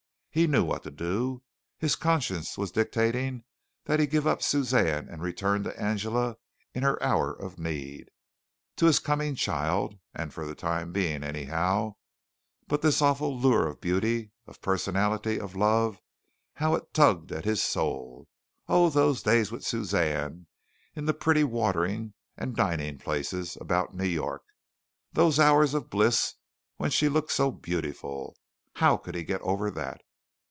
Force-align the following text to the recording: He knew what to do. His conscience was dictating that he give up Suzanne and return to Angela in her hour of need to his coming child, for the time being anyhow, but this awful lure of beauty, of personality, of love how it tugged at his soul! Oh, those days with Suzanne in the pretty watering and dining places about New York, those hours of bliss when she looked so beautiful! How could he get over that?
He 0.33 0.47
knew 0.47 0.63
what 0.63 0.83
to 0.83 0.91
do. 0.91 1.43
His 1.77 1.97
conscience 1.97 2.57
was 2.57 2.71
dictating 2.71 3.43
that 3.83 3.99
he 3.99 4.07
give 4.07 4.25
up 4.25 4.41
Suzanne 4.41 5.09
and 5.09 5.21
return 5.21 5.63
to 5.63 5.77
Angela 5.77 6.37
in 6.73 6.83
her 6.83 7.03
hour 7.03 7.33
of 7.33 7.59
need 7.59 8.09
to 8.77 8.85
his 8.85 8.99
coming 8.99 9.35
child, 9.35 9.99
for 10.29 10.45
the 10.45 10.55
time 10.55 10.93
being 10.93 11.21
anyhow, 11.21 11.95
but 12.65 12.81
this 12.81 13.01
awful 13.01 13.37
lure 13.37 13.67
of 13.67 13.81
beauty, 13.81 14.31
of 14.47 14.61
personality, 14.61 15.37
of 15.37 15.53
love 15.57 15.99
how 16.53 16.75
it 16.75 16.93
tugged 16.93 17.33
at 17.33 17.43
his 17.43 17.61
soul! 17.61 18.29
Oh, 18.69 18.89
those 18.89 19.21
days 19.21 19.51
with 19.51 19.65
Suzanne 19.65 20.47
in 20.95 21.07
the 21.07 21.13
pretty 21.13 21.43
watering 21.43 22.13
and 22.37 22.55
dining 22.55 22.99
places 22.99 23.57
about 23.59 23.93
New 23.95 24.07
York, 24.07 24.43
those 25.11 25.39
hours 25.41 25.73
of 25.73 25.89
bliss 25.89 26.35
when 26.77 26.89
she 26.89 27.09
looked 27.09 27.33
so 27.33 27.51
beautiful! 27.51 28.37
How 28.75 28.95
could 28.95 29.15
he 29.15 29.23
get 29.25 29.41
over 29.41 29.69
that? 29.71 29.99